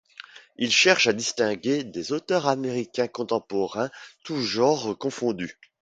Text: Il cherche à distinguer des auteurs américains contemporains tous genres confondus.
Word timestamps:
Il 0.57 0.71
cherche 0.71 1.05
à 1.05 1.13
distinguer 1.13 1.83
des 1.83 2.11
auteurs 2.11 2.47
américains 2.47 3.07
contemporains 3.07 3.91
tous 4.23 4.41
genres 4.41 4.97
confondus. 4.97 5.59